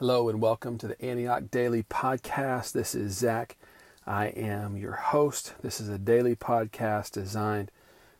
[0.00, 2.72] Hello and welcome to the Antioch Daily Podcast.
[2.72, 3.56] This is Zach.
[4.04, 5.54] I am your host.
[5.62, 7.70] This is a daily podcast designed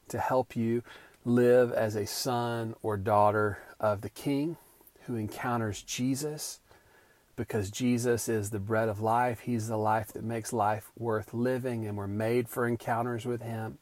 [0.06, 0.84] to help you
[1.24, 4.56] live as a son or daughter of the King
[5.06, 6.60] who encounters Jesus
[7.34, 9.40] because Jesus is the bread of life.
[9.40, 13.78] He's the life that makes life worth living, and we're made for encounters with Him.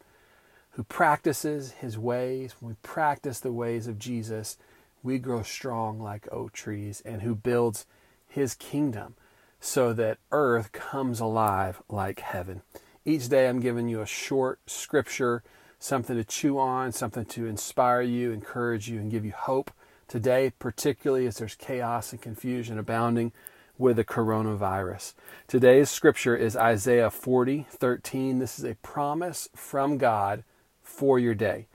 [0.71, 2.55] Who practices His ways.
[2.59, 4.57] We practice the ways of Jesus,
[5.03, 7.86] we grow strong like oak trees, and who builds
[8.29, 9.14] his kingdom
[9.61, 12.63] so that earth comes alive like heaven.
[13.04, 15.43] Each day I'm giving you a short scripture,
[15.79, 19.71] something to chew on, something to inspire you, encourage you, and give you hope.
[20.08, 23.32] Today, particularly as there's chaos and confusion abounding
[23.79, 25.14] with the coronavirus.
[25.49, 28.39] Today's scripture is Isaiah 40, 13.
[28.39, 30.44] This is a promise from God
[30.82, 31.66] for your day.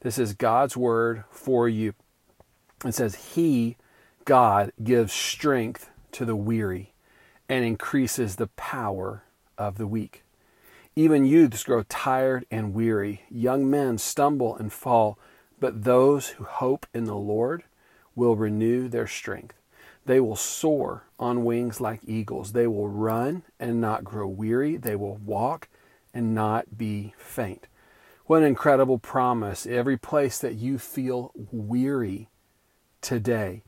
[0.00, 1.94] This is God's word for you.
[2.84, 3.76] It says, He,
[4.24, 6.92] God, gives strength to the weary
[7.48, 9.24] and increases the power
[9.58, 10.24] of the weak.
[10.94, 13.22] Even youths grow tired and weary.
[13.30, 15.18] Young men stumble and fall,
[15.58, 17.64] but those who hope in the Lord
[18.14, 19.54] will renew their strength.
[20.04, 22.52] They will soar on wings like eagles.
[22.52, 24.76] They will run and not grow weary.
[24.76, 25.68] They will walk
[26.12, 27.68] and not be faint.
[28.26, 29.66] What an incredible promise.
[29.66, 32.28] Every place that you feel weary
[33.02, 33.62] today,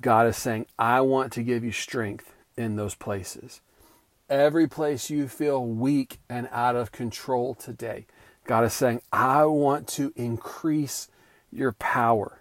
[0.00, 3.60] God is saying, I want to give you strength in those places.
[4.28, 8.06] Every place you feel weak and out of control today,
[8.44, 11.08] God is saying, I want to increase
[11.52, 12.38] your power.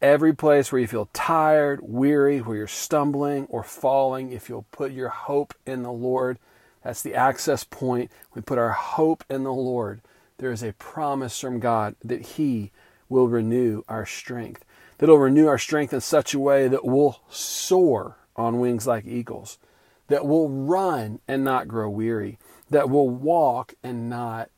[0.00, 4.92] Every place where you feel tired, weary, where you're stumbling or falling, if you'll put
[4.92, 6.38] your hope in the Lord,
[6.82, 8.10] that's the access point.
[8.34, 10.00] We put our hope in the Lord.
[10.38, 12.72] There is a promise from God that He
[13.12, 14.64] will renew our strength
[15.02, 19.58] that'll renew our strength in such a way that we'll soar on wings like eagles,
[20.06, 22.38] that we'll run and not grow weary,
[22.70, 24.48] that we'll walk and not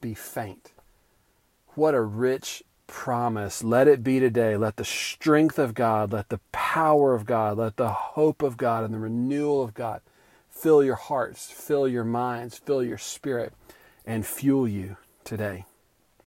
[0.00, 0.70] be faint.
[1.74, 3.64] What a rich promise.
[3.64, 4.56] Let it be today.
[4.56, 8.84] Let the strength of God, let the power of God, let the hope of God
[8.84, 10.00] and the renewal of God
[10.48, 13.52] fill your hearts, fill your minds, fill your spirit,
[14.06, 15.64] and fuel you today.